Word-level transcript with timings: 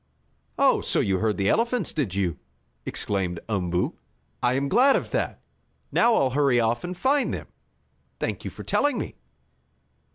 "Oh, 0.57 0.81
so 0.81 0.99
you 0.99 1.19
heard 1.19 1.37
the 1.37 1.47
elephants, 1.47 1.93
did 1.93 2.15
you?" 2.15 2.39
exclaimed 2.87 3.39
Umboo. 3.47 3.99
"I 4.41 4.55
am 4.55 4.67
glad 4.67 4.95
of 4.95 5.11
that. 5.11 5.39
Now 5.91 6.15
I'll 6.15 6.31
hurry 6.31 6.59
off 6.59 6.83
and 6.83 6.97
find 6.97 7.31
them. 7.31 7.45
Thank 8.19 8.43
you 8.43 8.49
for 8.49 8.63
telling 8.63 8.97
me." 8.97 9.13